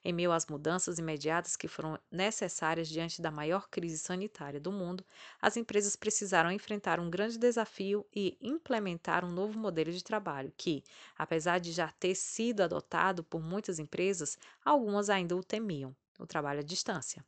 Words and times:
Em 0.03 0.13
meio 0.13 0.31
às 0.31 0.45
mudanças 0.45 0.99
imediatas 0.99 1.55
que 1.55 1.67
foram 1.67 1.99
necessárias 2.11 2.87
diante 2.87 3.20
da 3.20 3.31
maior 3.31 3.67
crise 3.67 3.97
sanitária 3.97 4.59
do 4.59 4.71
mundo, 4.71 5.03
as 5.41 5.57
empresas 5.57 5.95
precisaram 5.95 6.51
enfrentar 6.51 6.99
um 6.99 7.09
grande 7.09 7.37
desafio 7.37 8.05
e 8.15 8.37
implementar 8.39 9.25
um 9.25 9.31
novo 9.31 9.57
modelo 9.57 9.91
de 9.91 10.03
trabalho 10.03 10.53
que, 10.55 10.84
apesar 11.17 11.59
de 11.59 11.71
já 11.71 11.91
ter 11.99 12.13
sido 12.13 12.61
adotado 12.61 13.23
por 13.23 13.41
muitas 13.41 13.79
empresas, 13.79 14.37
algumas 14.63 15.09
ainda 15.09 15.35
o 15.35 15.43
temiam: 15.43 15.95
o 16.20 16.27
trabalho 16.27 16.59
à 16.59 16.63
distância. 16.63 17.25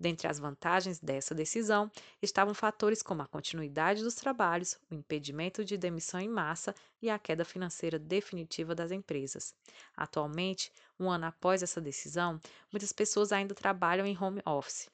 Dentre 0.00 0.26
as 0.26 0.38
vantagens 0.38 0.98
dessa 0.98 1.34
decisão 1.34 1.90
estavam 2.22 2.54
fatores 2.54 3.02
como 3.02 3.20
a 3.20 3.26
continuidade 3.26 4.02
dos 4.02 4.14
trabalhos, 4.14 4.78
o 4.90 4.94
impedimento 4.94 5.62
de 5.62 5.76
demissão 5.76 6.18
em 6.18 6.28
massa 6.28 6.74
e 7.02 7.10
a 7.10 7.18
queda 7.18 7.44
financeira 7.44 7.98
definitiva 7.98 8.74
das 8.74 8.90
empresas. 8.90 9.54
Atualmente, 9.94 10.72
um 10.98 11.10
ano 11.10 11.26
após 11.26 11.62
essa 11.62 11.82
decisão, 11.82 12.40
muitas 12.72 12.92
pessoas 12.92 13.30
ainda 13.30 13.54
trabalham 13.54 14.06
em 14.06 14.16
home 14.16 14.40
office. 14.46 14.88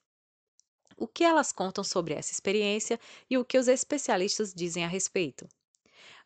O 0.96 1.06
que 1.06 1.22
elas 1.22 1.52
contam 1.52 1.84
sobre 1.84 2.14
essa 2.14 2.32
experiência 2.32 2.98
e 3.30 3.38
o 3.38 3.44
que 3.44 3.58
os 3.58 3.68
especialistas 3.68 4.52
dizem 4.52 4.84
a 4.84 4.88
respeito? 4.88 5.46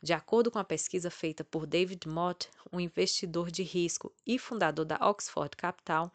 De 0.03 0.15
acordo 0.15 0.51
com 0.51 0.59
a 0.59 0.65
pesquisa 0.65 1.11
feita 1.11 1.45
por 1.45 1.67
David 1.67 2.09
Mott, 2.09 2.49
um 2.73 2.81
investidor 2.81 3.51
de 3.51 3.63
risco 3.63 4.11
e 4.27 4.39
fundador 4.39 4.87
da 4.87 4.97
Oxford 4.97 5.55
Capital, 5.55 6.11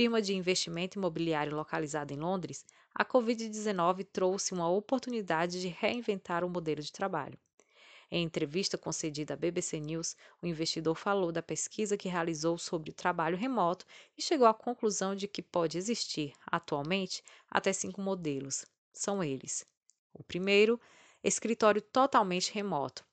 firma 0.00 0.22
de 0.22 0.34
investimento 0.34 0.98
imobiliário 0.98 1.54
localizada 1.54 2.14
em 2.14 2.16
Londres, 2.16 2.64
a 2.94 3.04
Covid-19 3.04 4.06
trouxe 4.10 4.54
uma 4.54 4.66
oportunidade 4.66 5.60
de 5.60 5.68
reinventar 5.68 6.42
o 6.42 6.48
modelo 6.48 6.80
de 6.80 6.90
trabalho. 6.90 7.38
Em 8.10 8.24
entrevista 8.24 8.78
concedida 8.78 9.34
à 9.34 9.36
BBC 9.36 9.78
News, 9.78 10.16
o 10.40 10.46
investidor 10.46 10.94
falou 10.94 11.30
da 11.30 11.42
pesquisa 11.42 11.98
que 11.98 12.08
realizou 12.08 12.56
sobre 12.56 12.88
o 12.88 12.94
trabalho 12.94 13.36
remoto 13.36 13.84
e 14.16 14.22
chegou 14.22 14.46
à 14.46 14.54
conclusão 14.54 15.14
de 15.14 15.28
que 15.28 15.42
pode 15.42 15.76
existir, 15.76 16.32
atualmente, 16.46 17.22
até 17.50 17.70
cinco 17.70 18.00
modelos. 18.00 18.64
São 18.94 19.22
eles: 19.22 19.66
o 20.14 20.24
primeiro, 20.24 20.80
escritório 21.22 21.82
totalmente 21.82 22.54
remoto. 22.54 23.04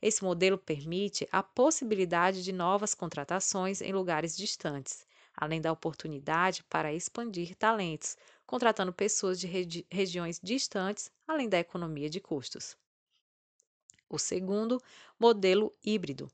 Esse 0.00 0.24
modelo 0.24 0.56
permite 0.56 1.28
a 1.30 1.42
possibilidade 1.42 2.42
de 2.42 2.50
novas 2.50 2.94
contratações 2.94 3.82
em 3.82 3.92
lugares 3.92 4.34
distantes 4.34 5.04
além 5.36 5.60
da 5.60 5.72
oportunidade 5.72 6.62
para 6.64 6.92
expandir 6.92 7.54
talentos, 7.56 8.16
contratando 8.46 8.92
pessoas 8.92 9.38
de 9.38 9.46
regi 9.46 9.86
regiões 9.90 10.40
distantes, 10.42 11.10
além 11.26 11.48
da 11.48 11.58
economia 11.58 12.10
de 12.10 12.20
custos. 12.20 12.76
O 14.08 14.18
segundo, 14.18 14.82
modelo 15.18 15.72
híbrido. 15.84 16.30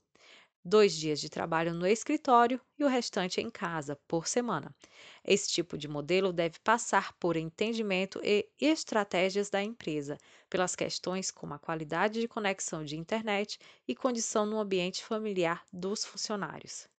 Dois 0.65 0.93
dias 0.93 1.21
de 1.21 1.29
trabalho 1.29 1.73
no 1.73 1.87
escritório 1.87 2.59
e 2.77 2.83
o 2.83 2.87
restante 2.87 3.39
em 3.39 3.49
casa, 3.49 3.95
por 4.07 4.27
semana. 4.27 4.75
Esse 5.23 5.49
tipo 5.49 5.77
de 5.77 5.87
modelo 5.87 6.33
deve 6.33 6.59
passar 6.59 7.13
por 7.13 7.37
entendimento 7.37 8.19
e 8.21 8.49
estratégias 8.59 9.49
da 9.49 9.63
empresa, 9.63 10.17
pelas 10.49 10.75
questões 10.75 11.31
como 11.31 11.53
a 11.53 11.59
qualidade 11.59 12.19
de 12.19 12.27
conexão 12.27 12.83
de 12.83 12.97
internet 12.97 13.57
e 13.87 13.95
condição 13.95 14.45
no 14.45 14.59
ambiente 14.59 15.05
familiar 15.05 15.63
dos 15.71 16.03
funcionários. 16.03 16.89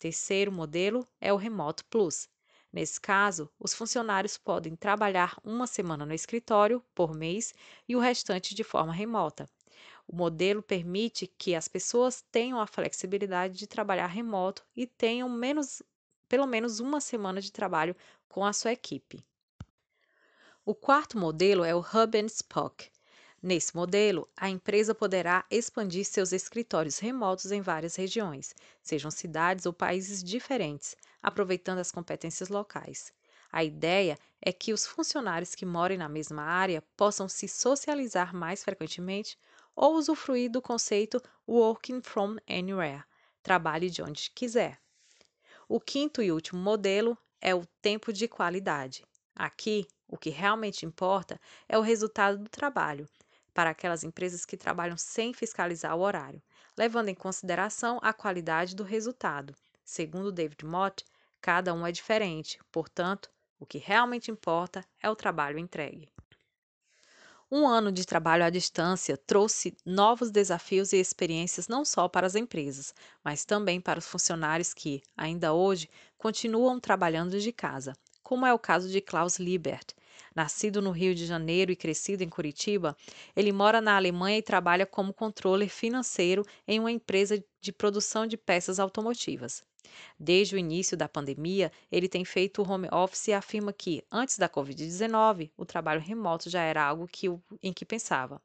Terceiro 0.00 0.50
modelo 0.50 1.06
é 1.20 1.30
o 1.30 1.36
Remoto 1.36 1.84
Plus. 1.84 2.26
Nesse 2.72 2.98
caso, 2.98 3.50
os 3.60 3.74
funcionários 3.74 4.38
podem 4.38 4.74
trabalhar 4.74 5.36
uma 5.44 5.66
semana 5.66 6.06
no 6.06 6.14
escritório 6.14 6.82
por 6.94 7.14
mês 7.14 7.52
e 7.86 7.94
o 7.94 7.98
restante 7.98 8.54
de 8.54 8.64
forma 8.64 8.94
remota. 8.94 9.46
O 10.08 10.16
modelo 10.16 10.62
permite 10.62 11.26
que 11.26 11.54
as 11.54 11.68
pessoas 11.68 12.24
tenham 12.32 12.58
a 12.58 12.66
flexibilidade 12.66 13.58
de 13.58 13.66
trabalhar 13.66 14.06
remoto 14.06 14.64
e 14.74 14.86
tenham 14.86 15.28
menos, 15.28 15.82
pelo 16.26 16.46
menos 16.46 16.80
uma 16.80 16.98
semana 16.98 17.38
de 17.38 17.52
trabalho 17.52 17.94
com 18.26 18.42
a 18.42 18.54
sua 18.54 18.72
equipe. 18.72 19.22
O 20.64 20.74
quarto 20.74 21.18
modelo 21.18 21.62
é 21.62 21.74
o 21.74 21.80
Hub 21.80 22.18
and 22.18 22.28
Spoke. 22.30 22.88
Nesse 23.42 23.74
modelo, 23.74 24.28
a 24.36 24.50
empresa 24.50 24.94
poderá 24.94 25.46
expandir 25.50 26.04
seus 26.04 26.30
escritórios 26.30 26.98
remotos 26.98 27.50
em 27.50 27.62
várias 27.62 27.96
regiões, 27.96 28.54
sejam 28.82 29.10
cidades 29.10 29.64
ou 29.64 29.72
países 29.72 30.22
diferentes, 30.22 30.94
aproveitando 31.22 31.78
as 31.78 31.90
competências 31.90 32.50
locais. 32.50 33.10
A 33.50 33.64
ideia 33.64 34.18
é 34.42 34.52
que 34.52 34.74
os 34.74 34.86
funcionários 34.86 35.54
que 35.54 35.64
morem 35.64 35.96
na 35.96 36.08
mesma 36.08 36.42
área 36.42 36.82
possam 36.98 37.30
se 37.30 37.48
socializar 37.48 38.34
mais 38.34 38.62
frequentemente 38.62 39.38
ou 39.74 39.94
usufruir 39.94 40.50
do 40.50 40.60
conceito 40.60 41.18
Working 41.48 42.02
from 42.02 42.36
Anywhere 42.46 43.04
trabalhe 43.42 43.88
de 43.88 44.02
onde 44.02 44.30
quiser. 44.34 44.78
O 45.66 45.80
quinto 45.80 46.20
e 46.20 46.30
último 46.30 46.60
modelo 46.60 47.16
é 47.40 47.54
o 47.54 47.64
tempo 47.80 48.12
de 48.12 48.28
qualidade. 48.28 49.02
Aqui, 49.34 49.86
o 50.06 50.18
que 50.18 50.28
realmente 50.28 50.84
importa 50.84 51.40
é 51.66 51.78
o 51.78 51.82
resultado 51.82 52.36
do 52.36 52.50
trabalho 52.50 53.08
para 53.52 53.70
aquelas 53.70 54.04
empresas 54.04 54.44
que 54.44 54.56
trabalham 54.56 54.96
sem 54.96 55.32
fiscalizar 55.32 55.96
o 55.96 56.00
horário, 56.00 56.42
levando 56.76 57.08
em 57.08 57.14
consideração 57.14 57.98
a 58.02 58.12
qualidade 58.12 58.74
do 58.74 58.82
resultado. 58.82 59.54
Segundo 59.84 60.32
David 60.32 60.64
Mott, 60.64 61.04
cada 61.40 61.74
um 61.74 61.86
é 61.86 61.92
diferente, 61.92 62.58
portanto, 62.70 63.30
o 63.58 63.66
que 63.66 63.78
realmente 63.78 64.30
importa 64.30 64.84
é 65.02 65.10
o 65.10 65.16
trabalho 65.16 65.58
entregue. 65.58 66.08
Um 67.52 67.66
ano 67.66 67.90
de 67.90 68.06
trabalho 68.06 68.44
à 68.44 68.50
distância 68.50 69.16
trouxe 69.16 69.76
novos 69.84 70.30
desafios 70.30 70.92
e 70.92 70.98
experiências 70.98 71.66
não 71.66 71.84
só 71.84 72.08
para 72.08 72.24
as 72.24 72.36
empresas, 72.36 72.94
mas 73.24 73.44
também 73.44 73.80
para 73.80 73.98
os 73.98 74.06
funcionários 74.06 74.72
que, 74.72 75.02
ainda 75.16 75.52
hoje, 75.52 75.90
continuam 76.16 76.78
trabalhando 76.78 77.40
de 77.40 77.52
casa, 77.52 77.92
como 78.22 78.46
é 78.46 78.54
o 78.54 78.58
caso 78.58 78.88
de 78.88 79.00
Klaus 79.00 79.40
Liebert, 79.40 79.94
Nascido 80.34 80.80
no 80.82 80.90
Rio 80.90 81.14
de 81.14 81.26
Janeiro 81.26 81.72
e 81.72 81.76
crescido 81.76 82.22
em 82.22 82.28
Curitiba, 82.28 82.96
ele 83.34 83.52
mora 83.52 83.80
na 83.80 83.96
Alemanha 83.96 84.38
e 84.38 84.42
trabalha 84.42 84.86
como 84.86 85.12
controller 85.12 85.68
financeiro 85.68 86.44
em 86.66 86.78
uma 86.78 86.90
empresa 86.92 87.42
de 87.60 87.72
produção 87.72 88.26
de 88.26 88.36
peças 88.36 88.78
automotivas. 88.78 89.62
Desde 90.18 90.54
o 90.54 90.58
início 90.58 90.96
da 90.96 91.08
pandemia, 91.08 91.72
ele 91.90 92.08
tem 92.08 92.24
feito 92.24 92.62
home 92.62 92.88
office 92.92 93.28
e 93.28 93.32
afirma 93.32 93.72
que, 93.72 94.04
antes 94.10 94.38
da 94.38 94.48
Covid-19, 94.48 95.50
o 95.56 95.64
trabalho 95.64 96.00
remoto 96.00 96.48
já 96.50 96.62
era 96.62 96.84
algo 96.84 97.08
que, 97.08 97.26
em 97.62 97.72
que 97.72 97.84
pensava. 97.84 98.40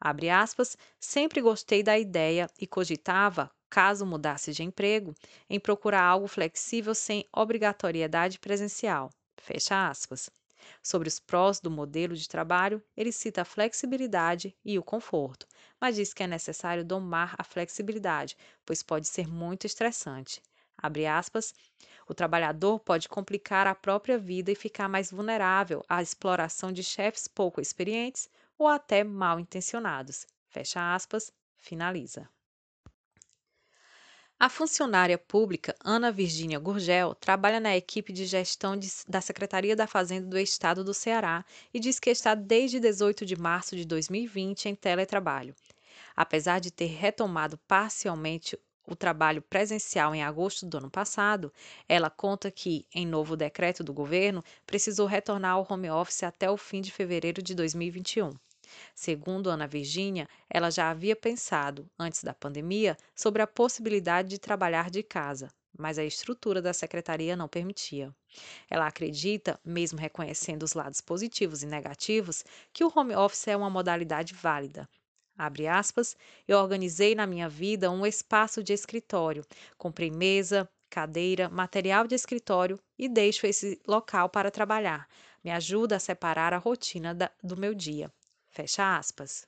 Abre 0.00 0.28
aspas, 0.30 0.76
sempre 1.00 1.40
gostei 1.40 1.82
da 1.82 1.98
ideia 1.98 2.48
e 2.60 2.66
cogitava, 2.66 3.50
caso 3.70 4.04
mudasse 4.04 4.52
de 4.52 4.62
emprego, 4.62 5.14
em 5.48 5.58
procurar 5.60 6.02
algo 6.02 6.26
flexível 6.26 6.94
sem 6.94 7.24
obrigatoriedade 7.32 8.38
presencial. 8.38 9.10
Fecha 9.38 9.88
aspas. 9.88 10.30
Sobre 10.82 11.08
os 11.08 11.18
prós 11.18 11.60
do 11.60 11.70
modelo 11.70 12.14
de 12.14 12.28
trabalho, 12.28 12.82
ele 12.96 13.12
cita 13.12 13.42
a 13.42 13.44
flexibilidade 13.44 14.56
e 14.64 14.78
o 14.78 14.82
conforto, 14.82 15.46
mas 15.80 15.96
diz 15.96 16.12
que 16.12 16.22
é 16.22 16.26
necessário 16.26 16.84
domar 16.84 17.34
a 17.38 17.44
flexibilidade, 17.44 18.36
pois 18.64 18.82
pode 18.82 19.08
ser 19.08 19.28
muito 19.28 19.66
estressante. 19.66 20.42
Abre 20.76 21.06
aspas, 21.06 21.54
o 22.08 22.14
trabalhador 22.14 22.80
pode 22.80 23.08
complicar 23.08 23.66
a 23.66 23.74
própria 23.74 24.18
vida 24.18 24.50
e 24.50 24.56
ficar 24.56 24.88
mais 24.88 25.10
vulnerável 25.10 25.84
à 25.88 26.02
exploração 26.02 26.72
de 26.72 26.82
chefes 26.82 27.28
pouco 27.28 27.60
experientes 27.60 28.28
ou 28.58 28.66
até 28.66 29.04
mal 29.04 29.38
intencionados. 29.38 30.26
Fecha 30.48 30.94
aspas, 30.94 31.32
finaliza. 31.56 32.28
A 34.44 34.48
funcionária 34.48 35.16
pública 35.16 35.72
Ana 35.84 36.10
Virgínia 36.10 36.58
Gurgel 36.58 37.14
trabalha 37.14 37.60
na 37.60 37.76
equipe 37.76 38.12
de 38.12 38.26
gestão 38.26 38.76
de, 38.76 38.88
da 39.06 39.20
Secretaria 39.20 39.76
da 39.76 39.86
Fazenda 39.86 40.26
do 40.26 40.36
Estado 40.36 40.82
do 40.82 40.92
Ceará 40.92 41.44
e 41.72 41.78
diz 41.78 42.00
que 42.00 42.10
está 42.10 42.34
desde 42.34 42.80
18 42.80 43.24
de 43.24 43.36
março 43.36 43.76
de 43.76 43.84
2020 43.84 44.68
em 44.68 44.74
teletrabalho. 44.74 45.54
Apesar 46.16 46.58
de 46.58 46.72
ter 46.72 46.86
retomado 46.86 47.56
parcialmente 47.68 48.58
o 48.84 48.96
trabalho 48.96 49.42
presencial 49.42 50.12
em 50.12 50.24
agosto 50.24 50.66
do 50.66 50.76
ano 50.76 50.90
passado, 50.90 51.52
ela 51.88 52.10
conta 52.10 52.50
que, 52.50 52.84
em 52.92 53.06
novo 53.06 53.36
decreto 53.36 53.84
do 53.84 53.92
governo, 53.92 54.42
precisou 54.66 55.06
retornar 55.06 55.52
ao 55.52 55.66
home 55.70 55.88
office 55.88 56.24
até 56.24 56.50
o 56.50 56.56
fim 56.56 56.80
de 56.80 56.90
fevereiro 56.90 57.40
de 57.40 57.54
2021. 57.54 58.32
Segundo 58.94 59.50
Ana 59.50 59.66
Virgínia, 59.66 60.28
ela 60.48 60.70
já 60.70 60.90
havia 60.90 61.16
pensado, 61.16 61.88
antes 61.98 62.22
da 62.22 62.34
pandemia, 62.34 62.96
sobre 63.14 63.42
a 63.42 63.46
possibilidade 63.46 64.28
de 64.28 64.38
trabalhar 64.38 64.90
de 64.90 65.02
casa, 65.02 65.50
mas 65.76 65.98
a 65.98 66.04
estrutura 66.04 66.60
da 66.60 66.72
secretaria 66.72 67.36
não 67.36 67.48
permitia. 67.48 68.14
Ela 68.68 68.86
acredita, 68.86 69.58
mesmo 69.64 69.98
reconhecendo 69.98 70.62
os 70.62 70.74
lados 70.74 71.00
positivos 71.00 71.62
e 71.62 71.66
negativos, 71.66 72.44
que 72.72 72.84
o 72.84 72.92
home 72.94 73.14
office 73.14 73.48
é 73.48 73.56
uma 73.56 73.70
modalidade 73.70 74.34
válida. 74.34 74.88
Abre 75.36 75.66
aspas, 75.66 76.16
eu 76.46 76.58
organizei 76.58 77.14
na 77.14 77.26
minha 77.26 77.48
vida 77.48 77.90
um 77.90 78.06
espaço 78.06 78.62
de 78.62 78.72
escritório. 78.72 79.44
Comprei 79.78 80.10
mesa, 80.10 80.68
cadeira, 80.90 81.48
material 81.48 82.06
de 82.06 82.14
escritório 82.14 82.78
e 82.98 83.08
deixo 83.08 83.46
esse 83.46 83.80
local 83.86 84.28
para 84.28 84.50
trabalhar. 84.50 85.08
Me 85.42 85.50
ajuda 85.50 85.96
a 85.96 86.00
separar 86.00 86.52
a 86.52 86.58
rotina 86.58 87.14
da, 87.14 87.30
do 87.42 87.56
meu 87.56 87.74
dia. 87.74 88.12
Fecha 88.52 88.98
aspas. 88.98 89.46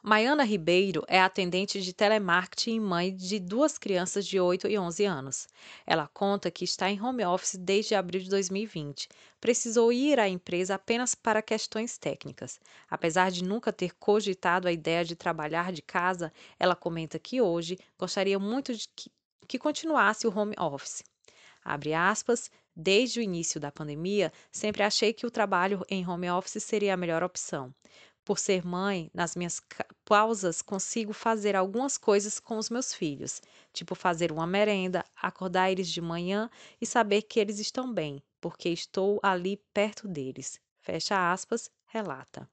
Maiana 0.00 0.44
Ribeiro 0.44 1.04
é 1.08 1.20
atendente 1.20 1.82
de 1.82 1.92
telemarketing 1.92 2.76
e 2.76 2.80
mãe 2.80 3.12
de 3.16 3.40
duas 3.40 3.78
crianças 3.78 4.24
de 4.24 4.38
8 4.38 4.68
e 4.68 4.78
11 4.78 5.04
anos. 5.04 5.48
Ela 5.84 6.06
conta 6.06 6.52
que 6.52 6.64
está 6.64 6.88
em 6.88 7.02
home 7.02 7.24
office 7.24 7.56
desde 7.56 7.96
abril 7.96 8.20
de 8.20 8.30
2020. 8.30 9.08
Precisou 9.40 9.92
ir 9.92 10.20
à 10.20 10.28
empresa 10.28 10.76
apenas 10.76 11.16
para 11.16 11.42
questões 11.42 11.98
técnicas. 11.98 12.60
Apesar 12.88 13.32
de 13.32 13.42
nunca 13.42 13.72
ter 13.72 13.92
cogitado 13.96 14.68
a 14.68 14.72
ideia 14.72 15.04
de 15.04 15.16
trabalhar 15.16 15.72
de 15.72 15.82
casa, 15.82 16.32
ela 16.60 16.76
comenta 16.76 17.18
que 17.18 17.40
hoje 17.40 17.76
gostaria 17.98 18.38
muito 18.38 18.72
de 18.72 18.88
que, 18.94 19.10
que 19.48 19.58
continuasse 19.58 20.28
o 20.28 20.36
home 20.36 20.54
office. 20.60 21.02
Abre 21.64 21.92
aspas, 21.92 22.50
desde 22.74 23.20
o 23.20 23.22
início 23.22 23.60
da 23.60 23.70
pandemia, 23.72 24.32
sempre 24.50 24.82
achei 24.82 25.12
que 25.12 25.26
o 25.26 25.30
trabalho 25.30 25.84
em 25.88 26.06
home 26.06 26.30
office 26.30 26.62
seria 26.62 26.94
a 26.94 26.96
melhor 26.96 27.22
opção. 27.22 27.74
Por 28.24 28.38
ser 28.38 28.64
mãe, 28.64 29.10
nas 29.12 29.34
minhas 29.34 29.60
pausas 30.04 30.62
consigo 30.62 31.12
fazer 31.12 31.56
algumas 31.56 31.98
coisas 31.98 32.38
com 32.38 32.56
os 32.56 32.70
meus 32.70 32.94
filhos, 32.94 33.40
tipo 33.72 33.94
fazer 33.94 34.30
uma 34.30 34.46
merenda, 34.46 35.04
acordar 35.16 35.70
eles 35.70 35.88
de 35.88 36.00
manhã 36.00 36.48
e 36.80 36.86
saber 36.86 37.22
que 37.22 37.40
eles 37.40 37.58
estão 37.58 37.92
bem, 37.92 38.22
porque 38.40 38.68
estou 38.68 39.18
ali 39.22 39.56
perto 39.74 40.06
deles. 40.06 40.60
Fecha 40.80 41.32
aspas, 41.32 41.68
relata. 41.86 42.48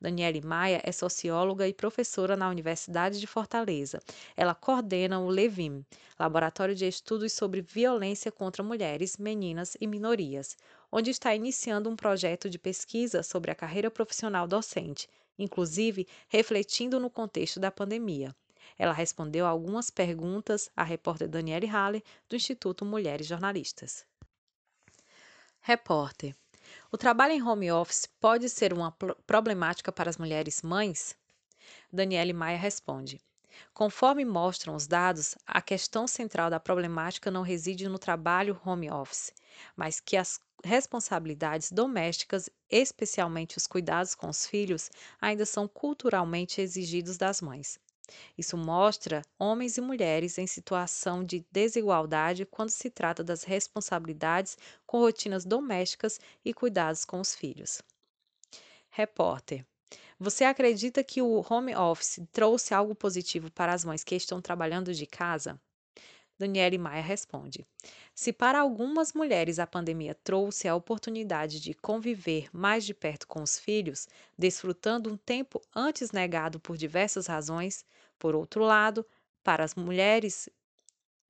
Daniele 0.00 0.40
Maia 0.42 0.80
é 0.84 0.92
socióloga 0.92 1.66
e 1.66 1.72
professora 1.72 2.36
na 2.36 2.48
Universidade 2.48 3.18
de 3.18 3.26
Fortaleza. 3.26 4.00
Ela 4.36 4.54
coordena 4.54 5.18
o 5.18 5.28
LEVIM, 5.28 5.84
Laboratório 6.18 6.74
de 6.74 6.86
Estudos 6.86 7.32
sobre 7.32 7.62
Violência 7.62 8.30
contra 8.30 8.62
Mulheres, 8.62 9.16
Meninas 9.16 9.76
e 9.80 9.86
Minorias, 9.86 10.56
onde 10.92 11.10
está 11.10 11.34
iniciando 11.34 11.88
um 11.88 11.96
projeto 11.96 12.50
de 12.50 12.58
pesquisa 12.58 13.22
sobre 13.22 13.50
a 13.50 13.54
carreira 13.54 13.90
profissional 13.90 14.46
docente, 14.46 15.08
inclusive 15.38 16.06
refletindo 16.28 17.00
no 17.00 17.10
contexto 17.10 17.58
da 17.58 17.70
pandemia. 17.70 18.34
Ela 18.78 18.92
respondeu 18.92 19.46
algumas 19.46 19.90
perguntas 19.90 20.70
à 20.76 20.82
repórter 20.82 21.28
Daniele 21.28 21.66
Halle, 21.66 22.04
do 22.28 22.36
Instituto 22.36 22.84
Mulheres 22.84 23.26
Jornalistas. 23.26 24.04
Repórter. 25.60 26.34
O 26.96 26.98
trabalho 26.98 27.34
em 27.34 27.42
home 27.42 27.70
office 27.70 28.06
pode 28.18 28.48
ser 28.48 28.72
uma 28.72 28.90
problemática 29.26 29.92
para 29.92 30.08
as 30.08 30.16
mulheres 30.16 30.62
mães? 30.62 31.14
Daniele 31.92 32.32
Maia 32.32 32.56
responde: 32.56 33.20
Conforme 33.74 34.24
mostram 34.24 34.74
os 34.74 34.86
dados, 34.86 35.36
a 35.46 35.60
questão 35.60 36.06
central 36.06 36.48
da 36.48 36.58
problemática 36.58 37.30
não 37.30 37.42
reside 37.42 37.86
no 37.86 37.98
trabalho 37.98 38.58
home 38.64 38.90
office, 38.90 39.30
mas 39.76 40.00
que 40.00 40.16
as 40.16 40.40
responsabilidades 40.64 41.70
domésticas, 41.70 42.48
especialmente 42.70 43.58
os 43.58 43.66
cuidados 43.66 44.14
com 44.14 44.30
os 44.30 44.46
filhos, 44.46 44.90
ainda 45.20 45.44
são 45.44 45.68
culturalmente 45.68 46.62
exigidos 46.62 47.18
das 47.18 47.42
mães. 47.42 47.78
Isso 48.36 48.56
mostra 48.56 49.22
homens 49.38 49.76
e 49.76 49.80
mulheres 49.80 50.38
em 50.38 50.46
situação 50.46 51.24
de 51.24 51.44
desigualdade 51.50 52.46
quando 52.46 52.70
se 52.70 52.90
trata 52.90 53.22
das 53.24 53.42
responsabilidades 53.44 54.56
com 54.86 54.98
rotinas 54.98 55.44
domésticas 55.44 56.20
e 56.44 56.54
cuidados 56.54 57.04
com 57.04 57.20
os 57.20 57.34
filhos. 57.34 57.82
Repórter. 58.90 59.66
Você 60.18 60.44
acredita 60.44 61.04
que 61.04 61.20
o 61.20 61.44
home 61.48 61.74
office 61.76 62.20
trouxe 62.32 62.72
algo 62.74 62.94
positivo 62.94 63.50
para 63.50 63.72
as 63.72 63.84
mães 63.84 64.02
que 64.02 64.14
estão 64.14 64.40
trabalhando 64.40 64.94
de 64.94 65.06
casa? 65.06 65.60
Daniele 66.38 66.76
Maia 66.76 67.02
responde: 67.02 67.66
Se 68.14 68.32
para 68.32 68.60
algumas 68.60 69.12
mulheres 69.12 69.58
a 69.58 69.66
pandemia 69.66 70.14
trouxe 70.14 70.68
a 70.68 70.74
oportunidade 70.74 71.60
de 71.60 71.72
conviver 71.72 72.48
mais 72.52 72.84
de 72.84 72.92
perto 72.92 73.26
com 73.26 73.42
os 73.42 73.58
filhos, 73.58 74.06
desfrutando 74.36 75.10
um 75.10 75.16
tempo 75.16 75.60
antes 75.74 76.12
negado 76.12 76.60
por 76.60 76.76
diversas 76.76 77.26
razões, 77.26 77.84
por 78.18 78.34
outro 78.34 78.62
lado, 78.64 79.06
para 79.42 79.64
as 79.64 79.74
mulheres 79.74 80.48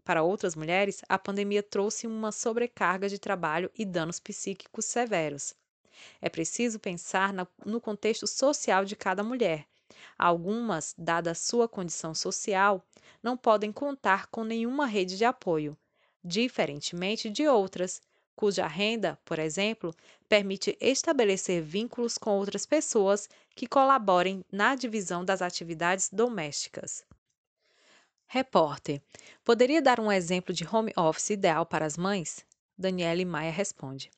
para 0.04 0.22
outras 0.22 0.54
mulheres, 0.54 1.02
a 1.08 1.18
pandemia 1.18 1.62
trouxe 1.64 2.06
uma 2.06 2.30
sobrecarga 2.30 3.08
de 3.08 3.18
trabalho 3.18 3.70
e 3.74 3.84
danos 3.84 4.20
psíquicos 4.20 4.84
severos. 4.84 5.52
É 6.20 6.28
preciso 6.28 6.78
pensar 6.78 7.34
no 7.64 7.80
contexto 7.80 8.26
social 8.26 8.84
de 8.84 8.94
cada 8.94 9.24
mulher, 9.24 9.66
Algumas, 10.18 10.94
dada 10.98 11.30
a 11.30 11.34
sua 11.34 11.68
condição 11.68 12.14
social, 12.14 12.84
não 13.26 13.36
podem 13.36 13.72
contar 13.72 14.28
com 14.28 14.44
nenhuma 14.44 14.86
rede 14.86 15.16
de 15.16 15.24
apoio, 15.24 15.76
diferentemente 16.22 17.28
de 17.28 17.48
outras, 17.48 18.00
cuja 18.36 18.68
renda, 18.68 19.18
por 19.24 19.40
exemplo, 19.40 19.92
permite 20.28 20.78
estabelecer 20.80 21.60
vínculos 21.60 22.16
com 22.16 22.38
outras 22.38 22.64
pessoas 22.64 23.28
que 23.52 23.66
colaborem 23.66 24.44
na 24.52 24.76
divisão 24.76 25.24
das 25.24 25.42
atividades 25.42 26.08
domésticas. 26.08 27.04
Repórter: 28.28 29.02
Poderia 29.44 29.82
dar 29.82 29.98
um 29.98 30.12
exemplo 30.12 30.54
de 30.54 30.64
home 30.64 30.92
office 30.96 31.30
ideal 31.30 31.66
para 31.66 31.84
as 31.84 31.96
mães? 31.96 32.46
Daniele 32.78 33.24
Maia 33.24 33.50
responde: 33.50 34.08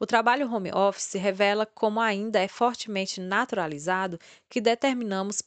o 0.00 0.06
trabalho 0.06 0.52
home 0.52 0.72
office 0.72 1.14
revela 1.14 1.64
como 1.64 2.00
ainda 2.00 2.40
é 2.40 2.48
fortemente 2.48 3.20
naturalizado 3.20 4.18
que 4.48 4.60
determinamos 4.60 5.42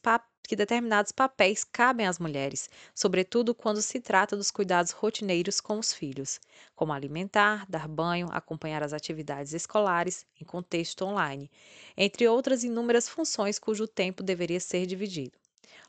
que 0.52 0.56
determinados 0.58 1.14
papéis 1.14 1.64
cabem 1.64 2.06
às 2.06 2.20
mulheres, 2.20 2.70
sobretudo 2.94 3.56
quando 3.56 3.82
se 3.82 4.02
trata 4.02 4.36
dos 4.36 4.52
cuidados 4.52 4.92
rotineiros 4.92 5.62
com 5.62 5.80
os 5.80 5.94
filhos, 5.94 6.42
como 6.76 6.92
alimentar, 6.92 7.66
dar 7.70 7.88
banho, 7.88 8.28
acompanhar 8.34 8.84
as 8.84 8.92
atividades 8.92 9.54
escolares 9.54 10.26
em 10.42 10.44
contexto 10.44 11.06
online, 11.06 11.50
entre 11.96 12.28
outras 12.28 12.66
inúmeras 12.66 13.08
funções 13.08 13.58
cujo 13.58 13.88
tempo 13.88 14.22
deveria 14.22 14.60
ser 14.60 14.86
dividido. 14.86 15.40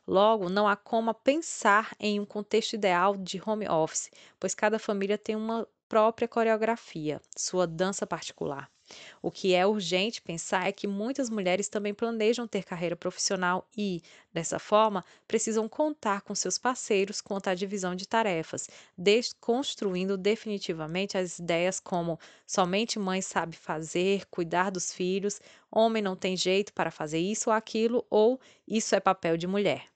Logo, 0.07 0.47
não 0.47 0.65
há 0.65 0.77
como 0.77 1.13
pensar 1.13 1.93
em 1.99 2.21
um 2.21 2.25
contexto 2.25 2.71
ideal 2.71 3.17
de 3.17 3.41
home 3.45 3.67
office, 3.67 4.09
pois 4.39 4.55
cada 4.55 4.79
família 4.79 5.17
tem 5.17 5.35
uma 5.35 5.67
própria 5.89 6.25
coreografia, 6.25 7.21
sua 7.35 7.67
dança 7.67 8.07
particular. 8.07 8.72
O 9.21 9.31
que 9.31 9.53
é 9.53 9.65
urgente 9.65 10.21
pensar 10.21 10.67
é 10.67 10.71
que 10.71 10.87
muitas 10.87 11.29
mulheres 11.29 11.69
também 11.69 11.93
planejam 11.93 12.47
ter 12.47 12.63
carreira 12.63 12.95
profissional 12.95 13.67
e, 13.77 14.01
dessa 14.33 14.59
forma, 14.59 15.03
precisam 15.27 15.67
contar 15.69 16.21
com 16.21 16.35
seus 16.35 16.57
parceiros 16.57 17.21
quanto 17.21 17.47
à 17.47 17.55
divisão 17.55 17.95
de 17.95 18.07
tarefas, 18.07 18.67
desconstruindo 18.97 20.17
definitivamente 20.17 21.17
as 21.17 21.39
ideias 21.39 21.79
como 21.79 22.19
somente 22.45 22.99
mãe 22.99 23.21
sabe 23.21 23.55
fazer, 23.55 24.25
cuidar 24.27 24.69
dos 24.69 24.93
filhos, 24.93 25.39
homem 25.71 26.01
não 26.03 26.15
tem 26.15 26.35
jeito 26.35 26.73
para 26.73 26.91
fazer 26.91 27.19
isso 27.19 27.49
ou 27.49 27.55
aquilo, 27.55 28.05
ou 28.09 28.39
isso 28.67 28.95
é 28.95 28.99
papel 28.99 29.37
de 29.37 29.47
mulher. 29.47 29.92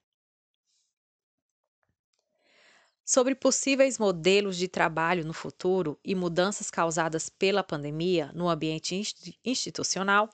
Sobre 3.10 3.34
possíveis 3.34 3.98
modelos 3.98 4.58
de 4.58 4.68
trabalho 4.68 5.24
no 5.24 5.32
futuro 5.32 5.98
e 6.04 6.14
mudanças 6.14 6.70
causadas 6.70 7.30
pela 7.30 7.64
pandemia 7.64 8.34
no 8.34 8.50
ambiente 8.50 9.02
institucional, 9.46 10.30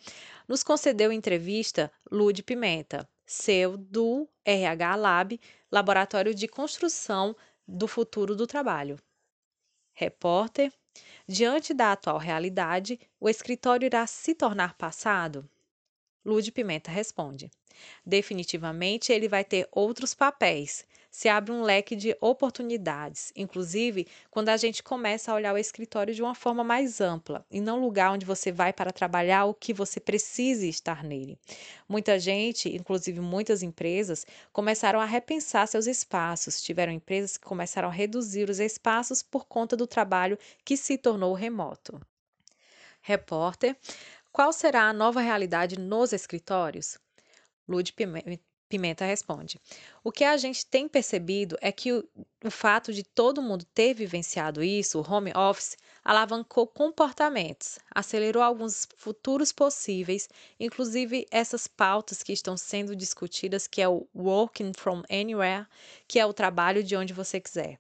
nos 0.48 0.64
concedeu 0.64 1.12
entrevista 1.12 1.92
Lude 2.12 2.42
Pimenta, 2.42 3.08
CEO 3.28 3.78
do 3.78 4.28
RH 4.44 4.96
Lab, 4.96 5.40
Laboratório 5.72 6.34
de 6.34 6.48
Construção 6.48 7.36
do 7.68 7.88
Futuro 7.88 8.36
do 8.36 8.48
Trabalho. 8.48 8.98
Repórter: 9.94 10.74
Diante 11.28 11.76
da 11.76 11.92
atual 11.92 12.18
realidade, 12.18 13.00
o 13.20 13.30
escritório 13.30 13.86
irá 13.86 14.08
se 14.08 14.34
tornar 14.34 14.74
passado? 14.74 15.48
Lude 16.26 16.52
Pimenta 16.52 16.90
responde: 16.90 17.52
Definitivamente 18.04 19.14
ele 19.14 19.28
vai 19.28 19.46
ter 19.46 19.70
outros 19.72 20.16
papéis 20.16 20.88
se 21.14 21.30
abre 21.30 21.52
um 21.52 21.62
leque 21.62 21.96
de 21.96 22.18
oportunidades, 22.20 23.32
inclusive 23.36 24.08
quando 24.32 24.50
a 24.50 24.58
gente 24.58 24.82
começa 24.82 25.32
a 25.32 25.36
olhar 25.36 25.54
o 25.54 25.60
escritório 25.60 26.12
de 26.12 26.24
uma 26.24 26.34
forma 26.34 26.64
mais 26.64 27.00
ampla 27.00 27.46
e 27.52 27.62
não 27.62 27.80
lugar 27.80 28.12
onde 28.12 28.26
você 28.26 28.52
vai 28.52 28.74
para 28.74 28.92
trabalhar 28.92 29.46
o 29.46 29.54
que 29.54 29.72
você 29.72 30.00
precise 30.00 30.68
estar 30.68 31.04
nele. 31.04 31.38
Muita 31.88 32.18
gente, 32.18 32.68
inclusive 32.76 33.20
muitas 33.20 33.62
empresas, 33.62 34.26
começaram 34.52 35.00
a 35.00 35.06
repensar 35.06 35.68
seus 35.68 35.86
espaços. 35.86 36.64
Tiveram 36.64 36.92
empresas 36.92 37.38
que 37.38 37.46
começaram 37.46 37.90
a 37.90 37.92
reduzir 37.92 38.50
os 38.50 38.60
espaços 38.60 39.22
por 39.22 39.46
conta 39.46 39.78
do 39.78 39.86
trabalho 39.86 40.36
que 40.66 40.76
se 40.76 40.98
tornou 40.98 41.36
remoto. 41.36 42.02
Repórter: 43.04 43.78
Qual 44.32 44.52
será 44.52 44.90
a 44.90 44.94
nova 44.94 45.22
realidade 45.22 45.80
nos 45.80 46.12
escritórios? 46.12 46.98
Lud 47.68 47.94
Pimenta 48.74 49.06
responde: 49.06 49.62
O 50.04 50.12
que 50.12 50.24
a 50.24 50.36
gente 50.36 50.66
tem 50.66 50.88
percebido 50.88 51.56
é 51.62 51.72
que 51.72 51.94
o, 51.94 52.04
o, 52.44 52.50
fato 52.50 52.92
de 52.92 53.04
todo 53.04 53.40
mundo 53.40 53.64
ter 53.66 53.94
vivenciado 53.94 54.64
isso, 54.64 55.00
o 55.00 55.08
home 55.08 55.32
office, 55.36 55.78
alavancou 56.04 56.66
comportamentos, 56.66 57.78
acelerou 57.94 58.42
alguns 58.42 58.88
futuros 58.98 59.52
possíveis, 59.52 60.28
inclusive 60.60 61.28
essas 61.30 61.68
pautas 61.68 62.24
que 62.24 62.34
estão 62.34 62.58
sendo 62.58 62.96
discutidas, 62.96 63.68
que 63.68 63.80
é 63.80 63.88
o 63.88 64.08
working 64.16 64.72
from 64.76 65.04
anywhere, 65.08 65.68
que 66.08 66.18
é 66.18 66.26
o 66.26 66.34
trabalho 66.34 66.84
de 66.84 66.96
onde 66.96 67.14
você 67.14 67.40
quiser. 67.40 67.78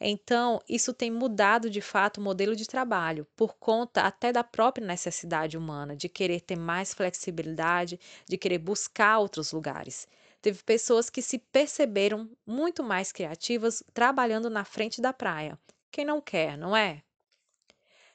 Então, 0.00 0.58
isso 0.66 0.94
tem 0.94 1.10
mudado 1.10 1.68
de 1.68 1.82
fato 1.82 2.16
o 2.16 2.22
modelo 2.22 2.56
de 2.56 2.66
trabalho, 2.66 3.26
por 3.36 3.56
conta 3.56 4.00
até 4.00 4.32
da 4.32 4.42
própria 4.42 4.86
necessidade 4.86 5.58
humana 5.58 5.94
de 5.94 6.08
querer 6.08 6.40
ter 6.40 6.56
mais 6.56 6.94
flexibilidade, 6.94 8.00
de 8.26 8.38
querer 8.38 8.56
buscar 8.56 9.18
outros 9.18 9.52
lugares. 9.52 10.08
Teve 10.42 10.62
pessoas 10.62 11.10
que 11.10 11.20
se 11.20 11.38
perceberam 11.38 12.30
muito 12.46 12.82
mais 12.82 13.12
criativas 13.12 13.82
trabalhando 13.92 14.48
na 14.48 14.64
frente 14.64 15.00
da 15.00 15.12
praia. 15.12 15.58
Quem 15.90 16.04
não 16.04 16.20
quer, 16.20 16.56
não 16.56 16.76
é? 16.76 17.02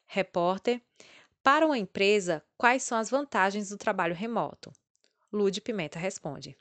Repórter: 0.07 0.81
Para 1.43 1.65
uma 1.65 1.77
empresa, 1.77 2.43
quais 2.57 2.83
são 2.83 2.97
as 2.97 3.09
vantagens 3.09 3.69
do 3.69 3.77
trabalho 3.77 4.15
remoto? 4.15 4.71
Lude 5.31 5.61
Pimenta 5.61 5.99
responde: 5.99 6.57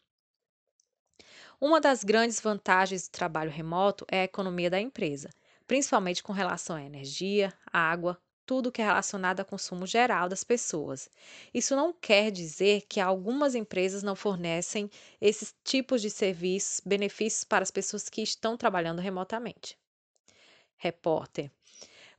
uma 1.61 1.81
das 1.81 2.05
grandes 2.05 2.41
vantagens 2.41 3.09
do 3.09 3.13
trabalho 3.13 3.51
remoto 3.51 4.05
é 4.11 4.21
a 4.21 4.25
economia 4.25 4.69
da 4.69 4.81
empresa, 4.81 5.31
principalmente 5.67 6.23
com 6.23 6.33
relação 6.33 6.77
à 6.77 6.83
energia, 6.83 7.53
água, 7.73 8.21
tudo 8.47 8.73
que 8.73 8.83
é 8.83 8.85
relacionado 8.85 9.41
ao 9.41 9.47
consumo 9.47 9.87
geral 9.87 10.29
das 10.29 10.45
pessoas. 10.45 11.09
Isso 11.53 11.75
não 11.75 11.93
quer 11.93 12.31
dizer 12.31 12.83
que 12.89 13.01
algumas 13.01 13.55
empresas 13.55 14.03
não 14.03 14.15
fornecem 14.15 14.91
esses 15.21 15.55
tipos 15.65 16.03
de 16.03 16.11
serviços, 16.11 16.81
benefícios 16.85 17.45
para 17.45 17.63
as 17.63 17.71
pessoas 17.71 18.09
que 18.09 18.23
estão 18.23 18.57
trabalhando 18.57 19.01
remotamente. 19.01 19.79
Repórter: 20.77 21.51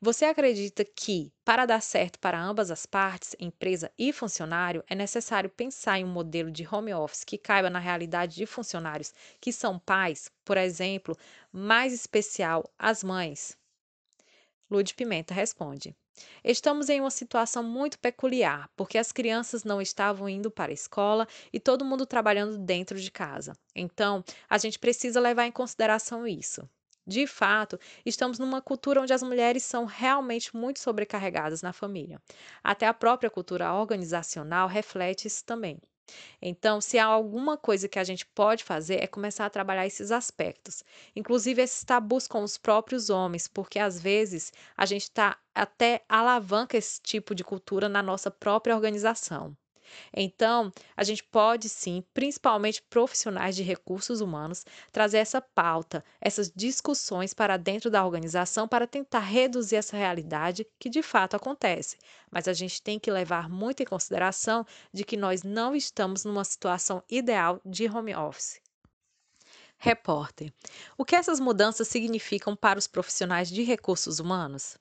você 0.01 0.25
acredita 0.25 0.84
que, 0.84 1.32
para 1.44 1.65
dar 1.65 1.82
certo 1.82 2.20
para 2.20 2.39
ambas 2.39 2.70
as 2.70 2.86
partes, 2.86 3.36
empresa 3.39 3.91
e 3.98 4.13
funcionário, 4.13 4.84
é 4.88 4.94
necessário 4.94 5.50
pensar 5.50 5.98
em 6.00 6.03
um 6.03 6.12
modelo 6.12 6.51
de 6.51 6.67
home 6.67 6.94
office 6.94 7.24
que 7.24 7.38
caiba 7.38 7.70
na 7.70 7.79
realidade 7.79 8.36
de 8.36 8.46
funcionários 8.46 9.13
que 9.39 9.51
são 9.51 9.79
pais, 9.79 10.29
por 10.44 10.58
exemplo, 10.58 11.17
mais 11.51 11.94
especial 11.94 12.70
as 12.77 13.03
mães? 13.03 13.58
Lud 14.70 14.94
Pimenta 14.94 15.34
responde: 15.34 15.96
Estamos 16.43 16.89
em 16.89 17.01
uma 17.01 17.12
situação 17.12 17.63
muito 17.63 18.00
peculiar, 18.00 18.69
porque 18.75 18.98
as 18.98 19.12
crianças 19.12 19.63
não 19.63 19.81
estavam 19.81 20.29
indo 20.29 20.50
para 20.51 20.72
a 20.72 20.74
escola 20.74 21.27
e 21.51 21.60
todo 21.60 21.86
mundo 21.86 22.05
trabalhando 22.05 22.57
dentro 22.57 23.00
de 23.00 23.12
casa. 23.12 23.53
Então, 23.75 24.24
a 24.50 24.57
gente 24.57 24.79
precisa 24.79 25.19
levar 25.19 25.45
em 25.45 25.51
consideração 25.51 26.27
isso. 26.27 26.67
De 27.07 27.27
fato, 27.27 27.79
estamos 28.05 28.39
numa 28.39 28.62
cultura 28.62 29.01
onde 29.01 29.13
as 29.13 29.22
mulheres 29.22 29.63
são 29.63 29.86
realmente 29.86 30.55
muito 30.55 30.79
sobrecarregadas 30.79 31.62
na 31.62 31.72
família. 31.74 32.19
Até 32.63 32.88
a 32.88 32.93
própria 32.93 33.29
cultura 33.29 33.74
organizacional 33.74 34.67
reflete 34.67 35.27
isso 35.27 35.43
também. 35.45 35.79
Então, 36.41 36.79
se 36.81 36.97
há 37.00 37.05
alguma 37.05 37.57
coisa 37.57 37.88
que 37.88 38.00
a 38.00 38.03
gente 38.03 38.25
pode 38.25 38.63
fazer 38.63 39.03
é 39.03 39.07
começar 39.07 39.45
a 39.45 39.50
trabalhar 39.50 39.85
esses 39.85 40.12
aspectos, 40.12 40.83
inclusive 41.15 41.62
esses 41.62 41.83
tabus 41.83 42.27
com 42.27 42.43
os 42.43 42.57
próprios 42.57 43.09
homens, 43.09 43.47
porque 43.47 43.79
às 43.79 44.00
vezes 44.00 44.51
a 44.77 44.85
gente 44.85 45.03
está 45.03 45.38
até 45.53 46.03
alavanca 46.09 46.77
esse 46.77 47.01
tipo 47.01 47.33
de 47.33 47.43
cultura 47.43 47.89
na 47.89 48.03
nossa 48.03 48.29
própria 48.31 48.75
organização. 48.75 49.55
Então, 50.13 50.72
a 50.96 51.04
gente 51.04 51.24
pode 51.24 51.70
sim, 51.70 52.04
principalmente 52.13 52.82
profissionais 52.89 53.56
de 53.56 53.63
recursos 53.63 54.22
humanos, 54.22 54.65
trazer 54.92 55.18
essa 55.18 55.42
pauta, 55.42 56.04
essas 56.20 56.51
discussões 56.56 57.34
para 57.34 57.58
dentro 57.58 57.89
da 57.89 58.06
organização 58.06 58.68
para 58.68 58.88
tentar 58.88 59.20
reduzir 59.20 59.75
essa 59.75 59.98
realidade 59.98 60.65
que 60.80 60.89
de 60.89 61.01
fato 61.01 61.36
acontece. 61.36 61.98
Mas 62.32 62.48
a 62.48 62.54
gente 62.54 62.82
tem 62.82 63.00
que 63.00 63.12
levar 63.12 63.50
muito 63.50 63.82
em 63.82 63.86
consideração 63.86 64.65
de 64.94 65.04
que 65.04 65.18
nós 65.18 65.44
não 65.44 65.75
estamos 65.75 66.25
numa 66.25 66.44
situação 66.44 67.04
ideal 67.10 67.62
de 67.65 67.88
home 67.88 68.15
office. 68.15 68.60
Repórter: 69.77 70.54
O 70.98 71.06
que 71.06 71.15
essas 71.15 71.39
mudanças 71.39 71.88
significam 71.88 72.56
para 72.56 72.80
os 72.80 72.88
profissionais 72.88 73.50
de 73.50 73.62
recursos 73.63 74.20
humanos? 74.20 74.77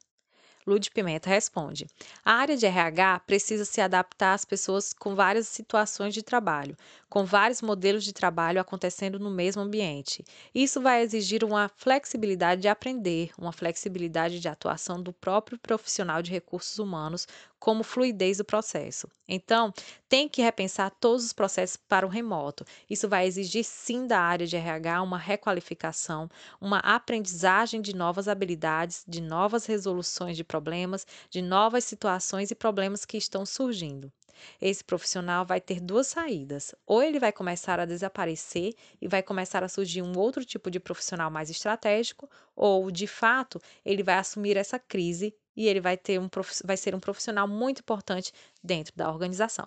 Lud 0.66 0.90
Pimenta 0.92 1.28
responde: 1.28 1.86
A 2.24 2.32
área 2.32 2.56
de 2.56 2.64
RH 2.64 3.20
precisa 3.26 3.66
se 3.66 3.82
adaptar 3.82 4.32
às 4.32 4.46
pessoas 4.46 4.94
com 4.94 5.14
várias 5.14 5.46
situações 5.46 6.14
de 6.14 6.22
trabalho, 6.22 6.74
com 7.08 7.22
vários 7.22 7.60
modelos 7.60 8.02
de 8.02 8.14
trabalho 8.14 8.60
acontecendo 8.60 9.18
no 9.18 9.30
mesmo 9.30 9.60
ambiente. 9.60 10.24
Isso 10.54 10.80
vai 10.80 11.02
exigir 11.02 11.44
uma 11.44 11.68
flexibilidade 11.68 12.62
de 12.62 12.68
aprender, 12.68 13.30
uma 13.36 13.52
flexibilidade 13.52 14.40
de 14.40 14.48
atuação 14.48 15.02
do 15.02 15.12
próprio 15.12 15.58
profissional 15.58 16.22
de 16.22 16.30
recursos 16.30 16.78
humanos, 16.78 17.28
como 17.58 17.82
fluidez 17.82 18.38
do 18.38 18.44
processo. 18.44 19.08
Então, 19.28 19.72
tem 20.08 20.28
que 20.28 20.42
repensar 20.42 20.90
todos 21.00 21.24
os 21.24 21.32
processos 21.32 21.76
para 21.76 22.06
o 22.06 22.08
remoto. 22.10 22.64
Isso 22.88 23.08
vai 23.08 23.26
exigir 23.26 23.64
sim 23.64 24.06
da 24.06 24.20
área 24.20 24.46
de 24.46 24.56
RH 24.56 25.02
uma 25.02 25.18
requalificação, 25.18 26.28
uma 26.60 26.78
aprendizagem 26.78 27.80
de 27.80 27.94
novas 27.94 28.28
habilidades, 28.28 29.04
de 29.06 29.20
novas 29.20 29.66
resoluções 29.66 30.36
de 30.36 30.44
problemas, 30.44 31.06
de 31.30 31.40
novas 31.40 31.84
situações 31.84 32.50
e 32.50 32.54
problemas 32.54 33.04
que 33.04 33.16
estão 33.16 33.46
surgindo. 33.46 34.12
Esse 34.60 34.82
profissional 34.82 35.44
vai 35.46 35.60
ter 35.60 35.80
duas 35.80 36.08
saídas. 36.08 36.74
Ou 36.86 37.02
ele 37.02 37.18
vai 37.20 37.32
começar 37.32 37.78
a 37.78 37.84
desaparecer 37.84 38.74
e 39.00 39.06
vai 39.08 39.22
começar 39.22 39.62
a 39.62 39.68
surgir 39.68 40.02
um 40.02 40.16
outro 40.18 40.44
tipo 40.44 40.70
de 40.70 40.80
profissional 40.80 41.30
mais 41.30 41.50
estratégico, 41.50 42.28
ou 42.54 42.90
de 42.90 43.06
fato 43.06 43.60
ele 43.84 44.02
vai 44.02 44.16
assumir 44.16 44.56
essa 44.56 44.78
crise 44.78 45.34
e 45.56 45.66
ele 45.66 45.80
vai, 45.80 45.96
ter 45.96 46.18
um, 46.18 46.28
vai 46.64 46.76
ser 46.76 46.94
um 46.94 47.00
profissional 47.00 47.46
muito 47.46 47.80
importante 47.80 48.32
dentro 48.62 48.94
da 48.96 49.10
organização. 49.10 49.66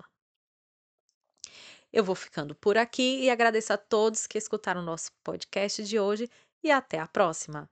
Eu 1.91 2.03
vou 2.03 2.15
ficando 2.15 2.53
por 2.53 2.77
aqui 2.77 3.22
e 3.22 3.29
agradeço 3.29 3.72
a 3.74 3.77
todos 3.77 4.27
que 4.27 4.38
escutaram 4.38 4.82
o 4.82 4.86
nosso 4.86 5.12
podcast 5.24 5.84
de 5.84 6.00
hoje 6.00 6.29
e 6.63 6.70
até 6.70 7.00
a 7.00 7.08
próxima. 7.08 7.70